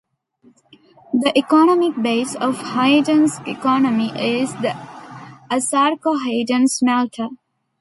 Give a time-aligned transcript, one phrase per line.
[1.13, 4.75] The economic base of Hayden's economy is the
[5.51, 7.29] Asarco Hayden Smelter.